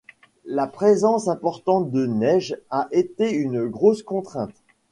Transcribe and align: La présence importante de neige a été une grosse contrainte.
La 0.47 0.65
présence 0.65 1.27
importante 1.27 1.91
de 1.91 2.07
neige 2.07 2.57
a 2.71 2.87
été 2.91 3.31
une 3.35 3.67
grosse 3.67 4.01
contrainte. 4.01 4.63